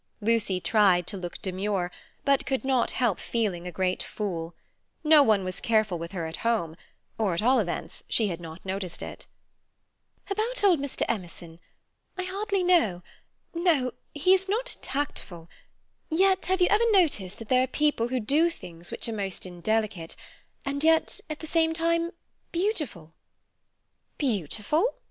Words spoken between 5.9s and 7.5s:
with her at home; or, at